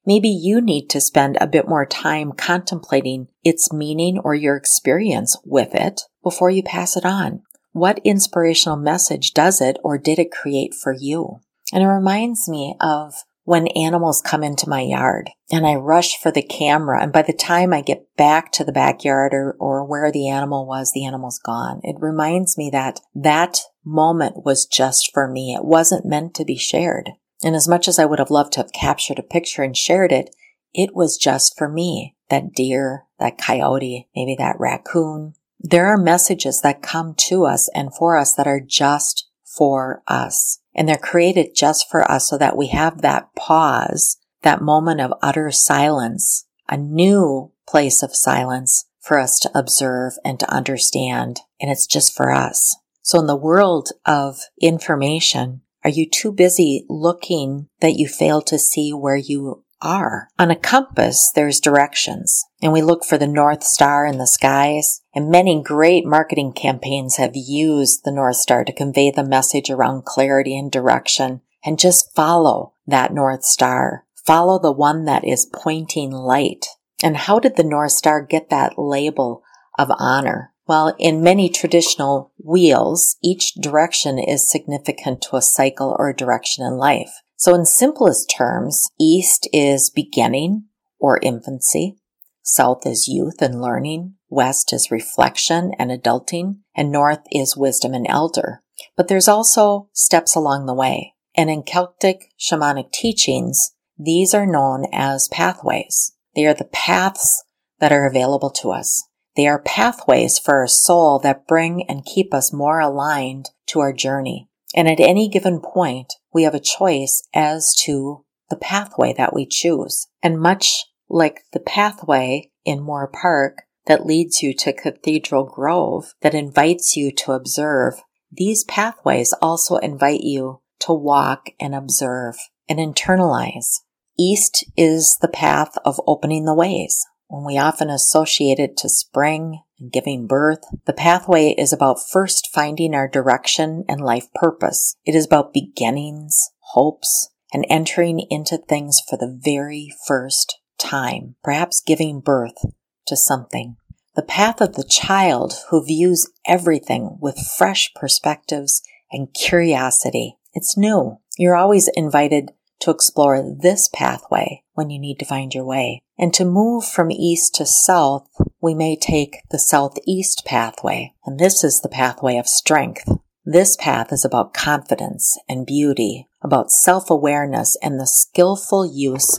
Maybe 0.04 0.28
you 0.28 0.60
need 0.60 0.90
to 0.90 1.00
spend 1.00 1.38
a 1.40 1.46
bit 1.46 1.66
more 1.66 1.86
time 1.86 2.32
contemplating 2.32 3.28
its 3.44 3.72
meaning 3.72 4.18
or 4.22 4.34
your 4.34 4.56
experience 4.56 5.38
with 5.42 5.74
it 5.74 6.02
before 6.22 6.50
you 6.50 6.62
pass 6.62 6.98
it 6.98 7.06
on. 7.06 7.44
What 7.72 8.00
inspirational 8.04 8.76
message 8.76 9.32
does 9.32 9.62
it 9.62 9.78
or 9.82 9.96
did 9.96 10.18
it 10.18 10.30
create 10.30 10.74
for 10.74 10.92
you? 10.92 11.40
And 11.72 11.82
it 11.82 11.88
reminds 11.88 12.48
me 12.48 12.76
of 12.80 13.14
when 13.44 13.68
animals 13.68 14.20
come 14.20 14.42
into 14.42 14.68
my 14.68 14.80
yard 14.80 15.30
and 15.52 15.64
I 15.64 15.76
rush 15.76 16.20
for 16.20 16.32
the 16.32 16.42
camera. 16.42 17.00
And 17.00 17.12
by 17.12 17.22
the 17.22 17.32
time 17.32 17.72
I 17.72 17.80
get 17.80 18.16
back 18.16 18.50
to 18.52 18.64
the 18.64 18.72
backyard 18.72 19.32
or, 19.32 19.56
or 19.60 19.84
where 19.84 20.10
the 20.10 20.28
animal 20.28 20.66
was, 20.66 20.90
the 20.92 21.06
animal's 21.06 21.38
gone. 21.38 21.80
It 21.84 21.96
reminds 22.00 22.58
me 22.58 22.70
that 22.70 23.00
that 23.14 23.60
moment 23.84 24.44
was 24.44 24.66
just 24.66 25.12
for 25.14 25.28
me. 25.28 25.54
It 25.54 25.64
wasn't 25.64 26.04
meant 26.04 26.34
to 26.34 26.44
be 26.44 26.56
shared. 26.56 27.10
And 27.44 27.54
as 27.54 27.68
much 27.68 27.86
as 27.86 28.00
I 28.00 28.04
would 28.04 28.18
have 28.18 28.30
loved 28.30 28.54
to 28.54 28.60
have 28.60 28.72
captured 28.72 29.20
a 29.20 29.22
picture 29.22 29.62
and 29.62 29.76
shared 29.76 30.10
it, 30.10 30.34
it 30.74 30.94
was 30.94 31.16
just 31.16 31.56
for 31.56 31.68
me. 31.68 32.16
That 32.28 32.52
deer, 32.52 33.04
that 33.20 33.38
coyote, 33.38 34.08
maybe 34.16 34.34
that 34.38 34.56
raccoon. 34.58 35.34
There 35.60 35.86
are 35.86 35.96
messages 35.96 36.60
that 36.62 36.82
come 36.82 37.14
to 37.28 37.44
us 37.44 37.70
and 37.72 37.94
for 37.94 38.16
us 38.16 38.34
that 38.34 38.48
are 38.48 38.60
just 38.60 39.28
for 39.56 40.02
us. 40.06 40.60
And 40.74 40.88
they're 40.88 40.96
created 40.96 41.54
just 41.54 41.86
for 41.90 42.08
us 42.10 42.28
so 42.28 42.38
that 42.38 42.56
we 42.56 42.68
have 42.68 43.02
that 43.02 43.34
pause, 43.34 44.18
that 44.42 44.60
moment 44.60 45.00
of 45.00 45.14
utter 45.22 45.50
silence, 45.50 46.46
a 46.68 46.76
new 46.76 47.52
place 47.66 48.02
of 48.02 48.14
silence 48.14 48.86
for 49.00 49.18
us 49.18 49.38
to 49.40 49.50
observe 49.58 50.14
and 50.24 50.38
to 50.40 50.50
understand. 50.50 51.40
And 51.60 51.70
it's 51.70 51.86
just 51.86 52.14
for 52.14 52.32
us. 52.32 52.76
So 53.02 53.20
in 53.20 53.26
the 53.26 53.36
world 53.36 53.90
of 54.04 54.38
information, 54.60 55.62
are 55.84 55.90
you 55.90 56.10
too 56.10 56.32
busy 56.32 56.84
looking 56.88 57.68
that 57.80 57.94
you 57.94 58.08
fail 58.08 58.42
to 58.42 58.58
see 58.58 58.92
where 58.92 59.16
you 59.16 59.62
are? 59.82 60.28
On 60.38 60.50
a 60.50 60.56
compass, 60.56 61.30
there's 61.34 61.60
directions 61.60 62.44
and 62.62 62.72
we 62.72 62.82
look 62.82 63.04
for 63.04 63.18
the 63.18 63.26
North 63.26 63.62
Star 63.62 64.06
in 64.06 64.18
the 64.18 64.26
skies. 64.26 65.02
And 65.14 65.30
many 65.30 65.62
great 65.62 66.04
marketing 66.04 66.52
campaigns 66.52 67.16
have 67.16 67.32
used 67.34 68.02
the 68.04 68.12
North 68.12 68.36
Star 68.36 68.64
to 68.64 68.72
convey 68.72 69.10
the 69.10 69.24
message 69.24 69.70
around 69.70 70.04
clarity 70.04 70.58
and 70.58 70.70
direction 70.70 71.42
and 71.64 71.78
just 71.78 72.14
follow 72.14 72.74
that 72.86 73.12
North 73.12 73.44
Star. 73.44 74.04
Follow 74.26 74.58
the 74.58 74.72
one 74.72 75.04
that 75.04 75.24
is 75.24 75.50
pointing 75.52 76.10
light. 76.10 76.66
And 77.02 77.16
how 77.16 77.38
did 77.38 77.56
the 77.56 77.64
North 77.64 77.92
Star 77.92 78.22
get 78.22 78.50
that 78.50 78.78
label 78.78 79.42
of 79.78 79.88
honor? 79.98 80.52
Well, 80.66 80.96
in 80.98 81.22
many 81.22 81.48
traditional 81.48 82.32
wheels, 82.42 83.16
each 83.22 83.54
direction 83.54 84.18
is 84.18 84.50
significant 84.50 85.22
to 85.22 85.36
a 85.36 85.42
cycle 85.42 85.94
or 85.96 86.08
a 86.08 86.16
direction 86.16 86.64
in 86.64 86.76
life. 86.76 87.22
So 87.36 87.54
in 87.54 87.66
simplest 87.66 88.32
terms, 88.34 88.88
east 88.98 89.48
is 89.52 89.90
beginning 89.90 90.64
or 90.98 91.20
infancy. 91.22 91.96
South 92.42 92.86
is 92.86 93.08
youth 93.08 93.42
and 93.42 93.60
learning. 93.60 94.14
West 94.28 94.72
is 94.72 94.90
reflection 94.90 95.72
and 95.78 95.90
adulting. 95.90 96.60
And 96.74 96.90
north 96.90 97.20
is 97.30 97.56
wisdom 97.56 97.92
and 97.92 98.06
elder. 98.08 98.62
But 98.96 99.08
there's 99.08 99.28
also 99.28 99.88
steps 99.92 100.34
along 100.34 100.66
the 100.66 100.74
way. 100.74 101.14
And 101.36 101.50
in 101.50 101.62
Celtic 101.62 102.30
shamanic 102.40 102.92
teachings, 102.92 103.72
these 103.98 104.32
are 104.32 104.46
known 104.46 104.86
as 104.92 105.28
pathways. 105.28 106.12
They 106.34 106.46
are 106.46 106.54
the 106.54 106.64
paths 106.64 107.44
that 107.80 107.92
are 107.92 108.06
available 108.06 108.50
to 108.50 108.70
us. 108.70 109.04
They 109.36 109.46
are 109.46 109.60
pathways 109.60 110.38
for 110.38 110.56
our 110.56 110.66
soul 110.66 111.18
that 111.18 111.46
bring 111.46 111.84
and 111.88 112.06
keep 112.06 112.32
us 112.32 112.52
more 112.52 112.80
aligned 112.80 113.50
to 113.66 113.80
our 113.80 113.92
journey. 113.92 114.48
And 114.76 114.86
at 114.86 115.00
any 115.00 115.28
given 115.28 115.60
point, 115.60 116.12
we 116.32 116.42
have 116.42 116.54
a 116.54 116.60
choice 116.60 117.26
as 117.34 117.74
to 117.84 118.24
the 118.50 118.56
pathway 118.56 119.14
that 119.14 119.34
we 119.34 119.46
choose. 119.46 120.06
And 120.22 120.38
much 120.38 120.84
like 121.08 121.44
the 121.52 121.60
pathway 121.60 122.50
in 122.64 122.84
Muir 122.84 123.08
Park 123.08 123.62
that 123.86 124.04
leads 124.04 124.42
you 124.42 124.52
to 124.54 124.72
Cathedral 124.72 125.44
Grove 125.44 126.12
that 126.20 126.34
invites 126.34 126.96
you 126.96 127.10
to 127.12 127.32
observe, 127.32 127.94
these 128.30 128.64
pathways 128.64 129.32
also 129.40 129.76
invite 129.76 130.20
you 130.20 130.60
to 130.80 130.92
walk 130.92 131.50
and 131.58 131.74
observe 131.74 132.36
and 132.68 132.78
internalize. 132.78 133.80
East 134.18 134.64
is 134.76 135.16
the 135.20 135.28
path 135.28 135.76
of 135.84 136.00
opening 136.06 136.44
the 136.44 136.54
ways. 136.54 137.04
When 137.28 137.44
we 137.44 137.58
often 137.58 137.90
associate 137.90 138.58
it 138.58 138.76
to 138.78 138.88
spring 138.88 139.62
and 139.80 139.92
giving 139.92 140.26
birth, 140.26 140.60
the 140.86 140.92
pathway 140.92 141.54
is 141.58 141.72
about 141.72 142.08
first 142.10 142.48
finding 142.52 142.94
our 142.94 143.08
direction 143.08 143.84
and 143.88 144.00
life 144.00 144.32
purpose. 144.34 144.96
It 145.04 145.14
is 145.14 145.26
about 145.26 145.52
beginnings, 145.52 146.50
hopes, 146.72 147.30
and 147.52 147.66
entering 147.68 148.20
into 148.30 148.58
things 148.58 149.00
for 149.08 149.16
the 149.16 149.38
very 149.42 149.90
first 150.06 150.58
time, 150.78 151.34
perhaps 151.42 151.82
giving 151.84 152.20
birth 152.20 152.64
to 153.06 153.16
something. 153.16 153.76
The 154.14 154.22
path 154.22 154.60
of 154.60 154.74
the 154.74 154.84
child 154.84 155.54
who 155.70 155.84
views 155.84 156.30
everything 156.46 157.18
with 157.20 157.38
fresh 157.58 157.92
perspectives 157.94 158.82
and 159.10 159.34
curiosity. 159.34 160.38
It's 160.54 160.76
new. 160.76 161.18
You're 161.36 161.56
always 161.56 161.88
invited 161.94 162.52
to 162.80 162.90
explore 162.90 163.42
this 163.42 163.88
pathway 163.88 164.62
when 164.74 164.90
you 164.90 164.98
need 164.98 165.18
to 165.18 165.24
find 165.24 165.54
your 165.54 165.64
way. 165.64 166.02
And 166.18 166.32
to 166.34 166.44
move 166.44 166.84
from 166.84 167.10
east 167.10 167.54
to 167.56 167.66
south, 167.66 168.28
we 168.60 168.74
may 168.74 168.96
take 168.96 169.38
the 169.50 169.58
southeast 169.58 170.44
pathway. 170.46 171.14
And 171.24 171.38
this 171.38 171.62
is 171.62 171.80
the 171.80 171.88
pathway 171.88 172.36
of 172.36 172.46
strength. 172.46 173.08
This 173.44 173.76
path 173.76 174.12
is 174.12 174.24
about 174.24 174.54
confidence 174.54 175.38
and 175.48 175.66
beauty, 175.66 176.26
about 176.42 176.70
self-awareness 176.70 177.76
and 177.82 178.00
the 178.00 178.06
skillful 178.06 178.84
use 178.84 179.38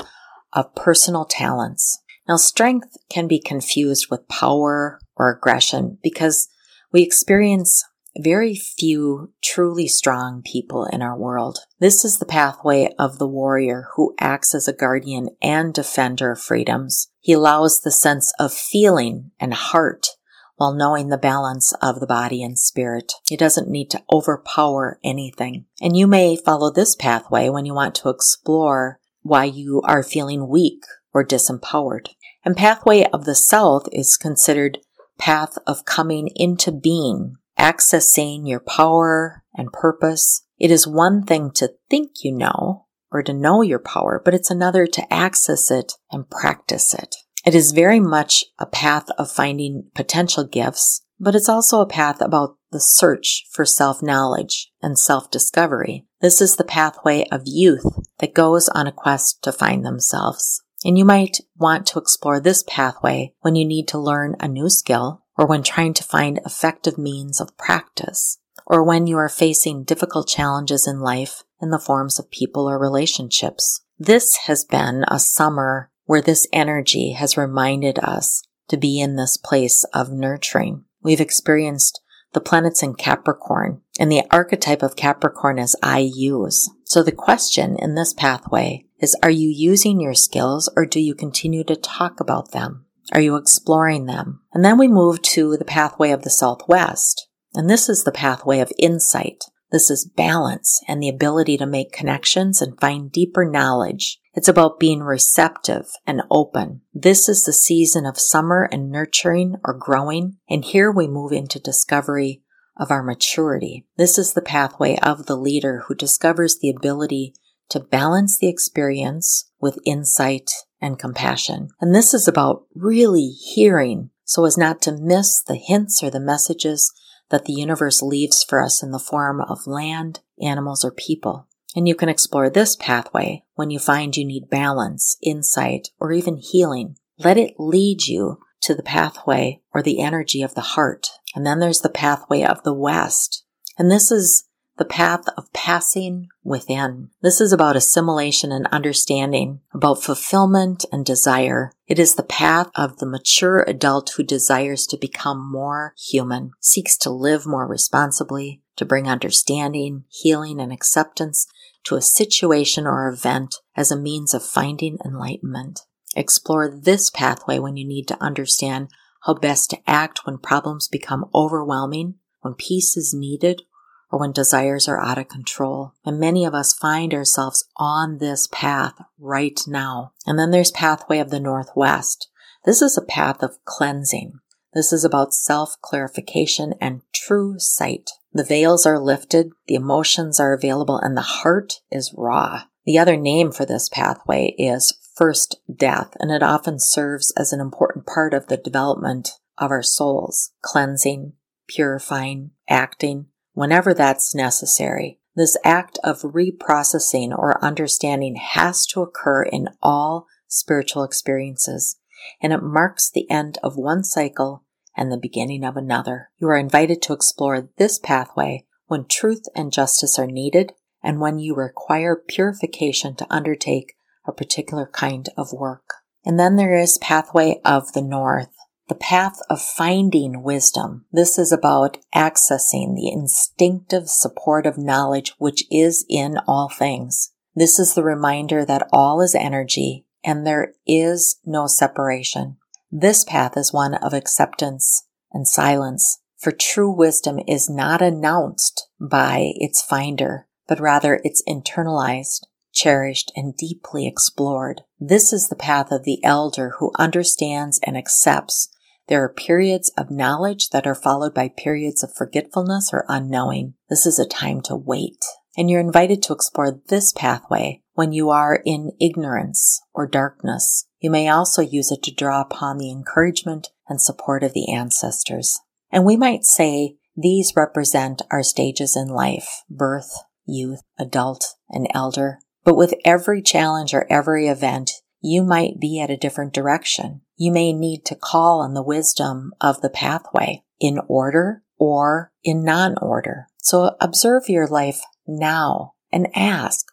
of 0.53 0.73
personal 0.75 1.25
talents. 1.25 2.01
Now, 2.27 2.37
strength 2.37 2.97
can 3.09 3.27
be 3.27 3.39
confused 3.39 4.07
with 4.09 4.27
power 4.27 4.99
or 5.15 5.31
aggression 5.31 5.97
because 6.01 6.47
we 6.91 7.01
experience 7.01 7.83
very 8.21 8.55
few 8.55 9.33
truly 9.43 9.87
strong 9.87 10.41
people 10.43 10.85
in 10.85 11.01
our 11.01 11.17
world. 11.17 11.59
This 11.79 12.05
is 12.05 12.17
the 12.17 12.25
pathway 12.25 12.89
of 12.97 13.17
the 13.17 13.27
warrior 13.27 13.87
who 13.95 14.15
acts 14.19 14.53
as 14.55 14.67
a 14.67 14.73
guardian 14.73 15.29
and 15.41 15.73
defender 15.73 16.31
of 16.31 16.41
freedoms. 16.41 17.09
He 17.19 17.33
allows 17.33 17.79
the 17.83 17.91
sense 17.91 18.33
of 18.39 18.53
feeling 18.53 19.31
and 19.39 19.53
heart 19.53 20.07
while 20.55 20.73
knowing 20.73 21.09
the 21.09 21.17
balance 21.17 21.73
of 21.81 21.99
the 21.99 22.07
body 22.07 22.43
and 22.43 22.57
spirit. 22.57 23.13
He 23.27 23.37
doesn't 23.37 23.69
need 23.69 23.89
to 23.91 24.03
overpower 24.11 24.99
anything. 25.03 25.65
And 25.81 25.95
you 25.95 26.07
may 26.07 26.35
follow 26.35 26.71
this 26.71 26.95
pathway 26.95 27.49
when 27.49 27.65
you 27.65 27.73
want 27.73 27.95
to 27.95 28.09
explore 28.09 28.99
why 29.21 29.45
you 29.45 29.81
are 29.83 30.03
feeling 30.03 30.47
weak 30.47 30.83
or 31.13 31.25
disempowered. 31.25 32.09
And 32.43 32.57
pathway 32.57 33.05
of 33.13 33.25
the 33.25 33.35
south 33.35 33.87
is 33.91 34.17
considered 34.17 34.79
path 35.17 35.57
of 35.67 35.85
coming 35.85 36.29
into 36.35 36.71
being 36.71 37.35
accessing 37.59 38.47
your 38.47 38.59
power 38.59 39.43
and 39.55 39.71
purpose. 39.71 40.43
It 40.57 40.71
is 40.71 40.87
one 40.87 41.23
thing 41.23 41.51
to 41.55 41.73
think 41.89 42.23
you 42.23 42.31
know 42.31 42.85
or 43.11 43.23
to 43.23 43.33
know 43.33 43.61
your 43.61 43.79
power, 43.79 44.21
but 44.23 44.33
it's 44.33 44.51
another 44.51 44.85
to 44.87 45.13
access 45.13 45.71
it 45.71 45.93
and 46.11 46.29
practice 46.29 46.93
it. 46.93 47.15
It 47.45 47.55
is 47.55 47.71
very 47.71 47.99
much 47.99 48.43
a 48.59 48.65
path 48.65 49.09
of 49.17 49.31
finding 49.31 49.89
potential 49.95 50.43
gifts, 50.43 51.03
but 51.19 51.35
it's 51.35 51.49
also 51.49 51.79
a 51.79 51.87
path 51.87 52.21
about 52.21 52.57
the 52.71 52.79
search 52.79 53.45
for 53.51 53.63
self 53.63 54.03
knowledge 54.03 54.71
and 54.81 54.99
self 54.99 55.31
discovery. 55.31 56.05
This 56.19 56.41
is 56.41 56.55
the 56.55 56.63
pathway 56.63 57.25
of 57.31 57.43
youth 57.45 57.85
that 58.19 58.33
goes 58.33 58.67
on 58.69 58.87
a 58.87 58.91
quest 58.91 59.41
to 59.43 59.51
find 59.51 59.85
themselves. 59.85 60.61
And 60.83 60.97
you 60.97 61.05
might 61.05 61.37
want 61.55 61.87
to 61.87 61.99
explore 61.99 62.39
this 62.39 62.63
pathway 62.67 63.33
when 63.39 63.55
you 63.55 63.65
need 63.65 63.87
to 63.89 63.97
learn 63.97 64.35
a 64.39 64.47
new 64.47 64.69
skill 64.69 65.23
or 65.37 65.45
when 65.45 65.63
trying 65.63 65.93
to 65.93 66.03
find 66.03 66.39
effective 66.45 66.97
means 66.97 67.39
of 67.39 67.57
practice, 67.57 68.39
or 68.65 68.83
when 68.83 69.07
you 69.07 69.17
are 69.17 69.29
facing 69.29 69.83
difficult 69.83 70.27
challenges 70.27 70.87
in 70.87 70.99
life 70.99 71.43
in 71.61 71.69
the 71.69 71.79
forms 71.79 72.19
of 72.19 72.31
people 72.31 72.69
or 72.69 72.77
relationships. 72.77 73.81
This 73.97 74.37
has 74.45 74.65
been 74.65 75.05
a 75.07 75.19
summer 75.19 75.89
where 76.05 76.21
this 76.21 76.47
energy 76.53 77.13
has 77.13 77.37
reminded 77.37 77.99
us 77.99 78.43
to 78.69 78.77
be 78.77 78.99
in 78.99 79.15
this 79.15 79.37
place 79.37 79.83
of 79.93 80.11
nurturing. 80.11 80.83
We've 81.01 81.21
experienced 81.21 82.01
the 82.33 82.41
planets 82.41 82.83
in 82.83 82.95
Capricorn, 82.95 83.81
and 83.99 84.11
the 84.11 84.23
archetype 84.31 84.83
of 84.83 84.95
Capricorn 84.95 85.59
is 85.59 85.75
I 85.81 85.99
use. 85.99 86.69
So 86.83 87.01
the 87.01 87.11
question 87.11 87.77
in 87.79 87.95
this 87.95 88.13
pathway 88.13 88.85
is 88.99 89.17
are 89.23 89.29
you 89.29 89.49
using 89.49 89.99
your 89.99 90.13
skills 90.13 90.69
or 90.75 90.85
do 90.85 90.99
you 90.99 91.15
continue 91.15 91.63
to 91.63 91.75
talk 91.75 92.19
about 92.19 92.51
them? 92.51 92.85
Are 93.13 93.21
you 93.21 93.35
exploring 93.35 94.05
them? 94.05 94.41
And 94.53 94.63
then 94.63 94.77
we 94.77 94.87
move 94.87 95.21
to 95.23 95.57
the 95.57 95.65
pathway 95.65 96.11
of 96.11 96.23
the 96.23 96.29
Southwest. 96.29 97.27
And 97.53 97.69
this 97.69 97.89
is 97.89 98.03
the 98.03 98.11
pathway 98.11 98.59
of 98.59 98.71
insight. 98.77 99.45
This 99.71 99.89
is 99.89 100.09
balance 100.15 100.81
and 100.87 101.01
the 101.01 101.09
ability 101.09 101.57
to 101.57 101.65
make 101.65 101.91
connections 101.91 102.61
and 102.61 102.79
find 102.79 103.11
deeper 103.11 103.49
knowledge. 103.49 104.19
It's 104.33 104.47
about 104.47 104.79
being 104.79 105.01
receptive 105.01 105.87
and 106.05 106.21
open. 106.29 106.81
This 106.93 107.27
is 107.27 107.43
the 107.43 107.53
season 107.53 108.05
of 108.05 108.19
summer 108.19 108.69
and 108.71 108.89
nurturing 108.89 109.55
or 109.65 109.73
growing. 109.73 110.37
And 110.49 110.63
here 110.63 110.91
we 110.91 111.07
move 111.07 111.31
into 111.31 111.59
discovery 111.59 112.43
of 112.77 112.91
our 112.91 113.03
maturity. 113.03 113.87
This 113.97 114.17
is 114.17 114.33
the 114.33 114.41
pathway 114.41 114.97
of 115.01 115.25
the 115.25 115.35
leader 115.35 115.83
who 115.87 115.95
discovers 115.95 116.59
the 116.59 116.69
ability 116.69 117.33
to 117.69 117.79
balance 117.79 118.37
the 118.39 118.47
experience 118.47 119.51
with 119.59 119.79
insight 119.85 120.51
and 120.81 120.99
compassion. 120.99 121.69
And 121.81 121.93
this 121.93 122.13
is 122.13 122.27
about 122.27 122.65
really 122.75 123.29
hearing 123.29 124.11
so 124.27 124.43
as 124.45 124.57
not 124.57 124.81
to 124.81 124.91
miss 124.91 125.41
the 125.41 125.55
hints 125.55 126.03
or 126.03 126.09
the 126.09 126.19
messages 126.19 126.93
that 127.29 127.45
the 127.45 127.53
universe 127.53 128.01
leaves 128.01 128.43
for 128.43 128.61
us 128.61 128.83
in 128.83 128.91
the 128.91 128.99
form 128.99 129.41
of 129.41 129.67
land, 129.67 130.19
animals, 130.41 130.83
or 130.83 130.91
people. 130.91 131.47
And 131.75 131.87
you 131.87 131.95
can 131.95 132.09
explore 132.09 132.49
this 132.49 132.75
pathway 132.75 133.43
when 133.55 133.69
you 133.69 133.79
find 133.79 134.15
you 134.15 134.25
need 134.25 134.49
balance, 134.49 135.17
insight, 135.21 135.89
or 135.99 136.11
even 136.11 136.37
healing. 136.37 136.97
Let 137.17 137.37
it 137.37 137.53
lead 137.57 138.07
you 138.07 138.39
to 138.61 138.75
the 138.75 138.83
pathway 138.83 139.61
or 139.73 139.81
the 139.81 140.01
energy 140.01 140.41
of 140.41 140.55
the 140.55 140.61
heart. 140.61 141.07
And 141.35 141.45
then 141.45 141.59
there's 141.59 141.79
the 141.79 141.89
pathway 141.89 142.43
of 142.43 142.63
the 142.63 142.73
West. 142.73 143.45
And 143.77 143.89
this 143.89 144.11
is 144.11 144.46
the 144.77 144.85
path 144.85 145.27
of 145.35 145.51
passing 145.53 146.29
within. 146.43 147.09
This 147.21 147.41
is 147.41 147.51
about 147.51 147.75
assimilation 147.75 148.51
and 148.51 148.67
understanding, 148.67 149.61
about 149.73 150.03
fulfillment 150.03 150.85
and 150.91 151.05
desire. 151.05 151.71
It 151.87 151.99
is 151.99 152.15
the 152.15 152.23
path 152.23 152.69
of 152.75 152.97
the 152.97 153.05
mature 153.05 153.63
adult 153.67 154.11
who 154.15 154.23
desires 154.23 154.85
to 154.87 154.97
become 154.97 155.51
more 155.51 155.93
human, 155.97 156.51
seeks 156.61 156.97
to 156.99 157.09
live 157.09 157.45
more 157.45 157.67
responsibly, 157.67 158.61
to 158.75 158.85
bring 158.85 159.07
understanding, 159.07 160.05
healing, 160.09 160.59
and 160.59 160.71
acceptance 160.71 161.47
to 161.83 161.95
a 161.95 162.01
situation 162.01 162.85
or 162.85 163.07
event 163.07 163.55
as 163.75 163.91
a 163.91 163.99
means 163.99 164.33
of 164.33 164.43
finding 164.43 164.97
enlightenment. 165.03 165.81
Explore 166.15 166.69
this 166.69 167.09
pathway 167.09 167.59
when 167.59 167.77
you 167.77 167.87
need 167.87 168.07
to 168.07 168.23
understand 168.23 168.89
how 169.23 169.33
best 169.33 169.69
to 169.69 169.77
act 169.87 170.25
when 170.25 170.37
problems 170.37 170.87
become 170.87 171.25
overwhelming, 171.33 172.15
when 172.41 172.53
peace 172.53 172.95
is 172.95 173.13
needed, 173.13 173.63
or 174.11 174.19
when 174.19 174.31
desires 174.31 174.87
are 174.87 175.01
out 175.01 175.17
of 175.17 175.27
control. 175.27 175.93
And 176.05 176.19
many 176.19 176.45
of 176.45 176.53
us 176.53 176.73
find 176.73 177.13
ourselves 177.13 177.67
on 177.77 178.19
this 178.19 178.47
path 178.51 178.93
right 179.19 179.59
now. 179.67 180.13
And 180.25 180.37
then 180.39 180.51
there's 180.51 180.71
pathway 180.71 181.19
of 181.19 181.29
the 181.29 181.39
Northwest. 181.39 182.29
This 182.65 182.81
is 182.81 182.97
a 182.97 183.05
path 183.05 183.43
of 183.43 183.63
cleansing. 183.65 184.39
This 184.73 184.93
is 184.93 185.03
about 185.03 185.33
self 185.33 185.75
clarification 185.81 186.73
and 186.79 187.01
true 187.13 187.55
sight. 187.57 188.09
The 188.33 188.43
veils 188.43 188.85
are 188.85 188.99
lifted, 188.99 189.51
the 189.67 189.75
emotions 189.75 190.39
are 190.39 190.53
available, 190.53 190.97
and 190.97 191.17
the 191.17 191.21
heart 191.21 191.81
is 191.89 192.13
raw. 192.15 192.63
The 192.85 192.99
other 192.99 193.17
name 193.17 193.51
for 193.51 193.65
this 193.65 193.89
pathway 193.89 194.53
is 194.57 194.97
first 195.15 195.57
death, 195.73 196.15
and 196.19 196.31
it 196.31 196.43
often 196.43 196.77
serves 196.79 197.33
as 197.35 197.51
an 197.51 197.59
important 197.59 198.05
part 198.05 198.33
of 198.33 198.47
the 198.47 198.57
development 198.57 199.31
of 199.57 199.71
our 199.71 199.81
souls, 199.81 200.51
cleansing, 200.61 201.33
purifying, 201.67 202.51
acting, 202.69 203.25
whenever 203.57 203.91
that's 203.91 204.35
necessary. 204.35 205.19
This 205.35 205.57
act 205.63 205.97
of 206.03 206.21
reprocessing 206.21 207.35
or 207.35 207.63
understanding 207.65 208.35
has 208.35 208.85
to 208.85 209.01
occur 209.01 209.41
in 209.41 209.69
all 209.81 210.27
spiritual 210.47 211.03
experiences, 211.03 211.97
and 212.39 212.53
it 212.53 212.61
marks 212.61 213.09
the 213.09 213.27
end 213.31 213.57
of 213.63 213.75
one 213.75 214.03
cycle 214.03 214.63
and 214.95 215.11
the 215.11 215.17
beginning 215.17 215.63
of 215.63 215.75
another. 215.75 216.29
You 216.37 216.49
are 216.49 216.57
invited 216.57 217.01
to 217.01 217.13
explore 217.13 217.67
this 217.79 217.97
pathway 217.97 218.65
when 218.85 219.05
truth 219.05 219.45
and 219.55 219.73
justice 219.73 220.19
are 220.19 220.27
needed 220.27 220.73
and 221.01 221.19
when 221.19 221.39
you 221.39 221.55
require 221.55 222.15
purification 222.15 223.15
to 223.15 223.33
undertake 223.33 223.95
a 224.27 224.31
particular 224.31 224.85
kind 224.85 225.29
of 225.35 225.51
work. 225.51 225.95
And 226.23 226.39
then 226.39 226.57
there 226.57 226.77
is 226.77 226.99
pathway 226.99 227.59
of 227.65 227.93
the 227.93 228.03
north, 228.03 228.53
the 228.87 228.95
path 228.95 229.39
of 229.49 229.61
finding 229.61 230.43
wisdom. 230.43 231.05
This 231.11 231.37
is 231.37 231.51
about 231.51 231.97
accessing 232.15 232.95
the 232.95 233.11
instinctive 233.11 234.09
support 234.09 234.65
of 234.65 234.77
knowledge 234.77 235.33
which 235.37 235.63
is 235.71 236.05
in 236.09 236.37
all 236.47 236.69
things. 236.69 237.33
This 237.55 237.79
is 237.79 237.93
the 237.93 238.03
reminder 238.03 238.63
that 238.65 238.87
all 238.93 239.21
is 239.21 239.35
energy 239.35 240.05
and 240.23 240.45
there 240.45 240.73
is 240.85 241.39
no 241.45 241.67
separation. 241.67 242.57
This 242.91 243.23
path 243.23 243.57
is 243.57 243.73
one 243.73 243.95
of 243.95 244.13
acceptance 244.13 245.07
and 245.31 245.47
silence, 245.47 246.19
for 246.37 246.51
true 246.51 246.91
wisdom 246.91 247.39
is 247.47 247.69
not 247.69 248.01
announced 248.01 248.87
by 248.99 249.51
its 249.55 249.81
finder, 249.81 250.47
but 250.67 250.79
rather 250.79 251.19
it's 251.23 251.43
internalized 251.47 252.45
cherished, 252.77 253.31
and 253.35 253.57
deeply 253.57 254.07
explored. 254.07 254.81
This 254.99 255.33
is 255.33 255.49
the 255.49 255.55
path 255.55 255.91
of 255.91 256.03
the 256.03 256.23
elder 256.23 256.75
who 256.77 256.91
understands 256.97 257.79
and 257.83 257.97
accepts. 257.97 258.69
There 259.07 259.23
are 259.23 259.29
periods 259.29 259.91
of 259.97 260.11
knowledge 260.11 260.69
that 260.69 260.85
are 260.85 260.95
followed 260.95 261.33
by 261.33 261.49
periods 261.49 262.03
of 262.03 262.13
forgetfulness 262.13 262.89
or 262.91 263.05
unknowing. 263.07 263.75
This 263.89 264.05
is 264.05 264.19
a 264.19 264.27
time 264.27 264.61
to 264.63 264.75
wait. 264.75 265.23
And 265.57 265.69
you're 265.69 265.79
invited 265.79 266.21
to 266.23 266.33
explore 266.33 266.79
this 266.87 267.13
pathway 267.13 267.81
when 267.93 268.11
you 268.11 268.29
are 268.29 268.61
in 268.65 268.91
ignorance 268.99 269.81
or 269.93 270.07
darkness. 270.07 270.87
You 270.99 271.09
may 271.09 271.29
also 271.29 271.61
use 271.61 271.91
it 271.91 272.03
to 272.03 272.13
draw 272.13 272.41
upon 272.41 272.77
the 272.77 272.91
encouragement 272.91 273.69
and 273.87 274.01
support 274.01 274.43
of 274.43 274.53
the 274.53 274.71
ancestors. 274.71 275.57
And 275.91 276.05
we 276.05 276.17
might 276.17 276.43
say 276.43 276.97
these 277.15 277.53
represent 277.55 278.21
our 278.29 278.43
stages 278.43 278.95
in 278.95 279.07
life 279.07 279.63
birth, 279.69 280.11
youth, 280.45 280.81
adult, 280.99 281.55
and 281.69 281.87
elder. 281.93 282.39
But 282.63 282.75
with 282.75 282.93
every 283.05 283.41
challenge 283.41 283.93
or 283.93 284.05
every 284.09 284.47
event, 284.47 284.91
you 285.21 285.43
might 285.43 285.79
be 285.79 285.99
at 285.99 286.09
a 286.09 286.17
different 286.17 286.53
direction. 286.53 287.21
You 287.35 287.51
may 287.51 287.73
need 287.73 288.05
to 288.05 288.15
call 288.15 288.61
on 288.61 288.73
the 288.73 288.83
wisdom 288.83 289.53
of 289.61 289.81
the 289.81 289.89
pathway 289.89 290.63
in 290.79 290.99
order 291.07 291.63
or 291.77 292.31
in 292.43 292.63
non-order. 292.63 293.47
So 293.57 293.95
observe 293.99 294.49
your 294.49 294.67
life 294.67 295.01
now 295.27 295.93
and 296.11 296.27
ask, 296.35 296.85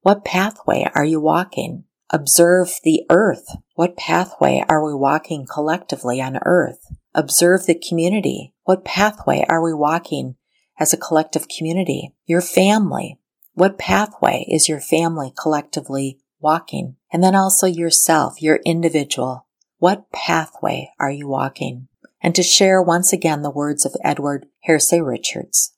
what 0.00 0.24
pathway 0.24 0.86
are 0.94 1.04
you 1.04 1.20
walking? 1.20 1.84
Observe 2.10 2.80
the 2.84 3.02
earth. 3.10 3.56
What 3.74 3.96
pathway 3.96 4.64
are 4.68 4.84
we 4.84 4.94
walking 4.94 5.46
collectively 5.46 6.20
on 6.20 6.38
earth? 6.44 6.78
Observe 7.14 7.66
the 7.66 7.80
community. 7.88 8.54
What 8.64 8.84
pathway 8.84 9.44
are 9.48 9.62
we 9.62 9.74
walking 9.74 10.36
as 10.78 10.92
a 10.92 10.98
collective 10.98 11.46
community? 11.48 12.14
Your 12.26 12.40
family. 12.40 13.18
What 13.54 13.78
pathway 13.78 14.46
is 14.48 14.68
your 14.68 14.80
family 14.80 15.32
collectively 15.40 16.18
walking? 16.42 16.96
And 17.12 17.22
then 17.22 17.34
also 17.34 17.66
yourself, 17.66 18.42
your 18.42 18.60
individual. 18.64 19.46
What 19.78 20.10
pathway 20.12 20.90
are 20.98 21.10
you 21.10 21.28
walking? 21.28 21.88
And 22.22 22.34
to 22.34 22.42
share 22.42 22.82
once 22.82 23.12
again 23.12 23.42
the 23.42 23.50
words 23.50 23.84
of 23.84 23.96
Edward 24.04 24.46
Hersey 24.64 25.00
Richards. 25.00 25.74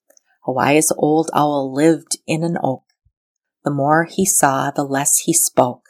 A 0.46 0.52
wise 0.52 0.92
old 0.96 1.30
owl 1.32 1.72
lived 1.72 2.18
in 2.26 2.42
an 2.42 2.58
oak. 2.62 2.82
The 3.64 3.70
more 3.70 4.04
he 4.04 4.26
saw, 4.26 4.70
the 4.70 4.84
less 4.84 5.18
he 5.24 5.32
spoke. 5.32 5.88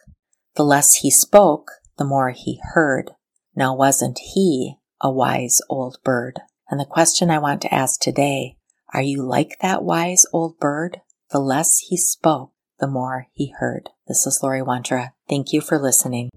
The 0.55 0.65
less 0.65 0.97
he 0.97 1.11
spoke, 1.11 1.73
the 1.99 2.05
more 2.05 2.31
he 2.31 2.61
heard. 2.75 3.11
Now 3.57 3.75
wasn't 3.75 4.21
he 4.35 4.77
a 5.01 5.11
wise 5.11 5.61
old 5.69 5.99
bird? 6.05 6.41
And 6.71 6.79
the 6.79 6.85
question 6.85 7.31
I 7.31 7.39
want 7.39 7.63
to 7.63 7.75
ask 7.75 8.01
today, 8.01 8.57
are 8.93 9.03
you 9.03 9.23
like 9.23 9.59
that 9.61 9.83
wise 9.83 10.25
old 10.33 10.59
bird? 10.61 11.01
The 11.31 11.41
less 11.41 11.79
he 11.89 11.97
spoke, 11.97 12.53
the 12.81 12.87
more 12.87 13.29
he 13.33 13.55
heard. 13.59 13.91
This 14.09 14.27
is 14.27 14.41
Laurie 14.43 14.63
Wondra. 14.63 15.13
Thank 15.29 15.53
you 15.53 15.61
for 15.61 15.79
listening. 15.79 16.31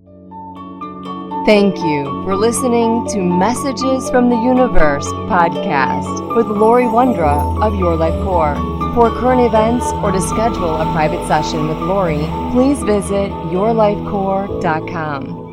Thank 1.45 1.77
you 1.77 2.03
for 2.25 2.35
listening 2.35 3.07
to 3.11 3.21
Messages 3.21 4.09
from 4.09 4.29
the 4.29 4.35
Universe 4.35 5.07
podcast 5.31 6.35
with 6.35 6.47
Laurie 6.47 6.83
Wondra 6.83 7.63
of 7.63 7.75
Your 7.79 7.95
Life 7.95 8.21
Core. 8.25 8.55
For 8.93 9.09
current 9.11 9.41
events 9.41 9.85
or 10.03 10.11
to 10.11 10.19
schedule 10.19 10.75
a 10.75 10.83
private 10.91 11.25
session 11.27 11.69
with 11.69 11.77
Laurie, 11.77 12.27
please 12.51 12.83
visit 12.83 13.31
yourlifecore.com. 13.53 15.46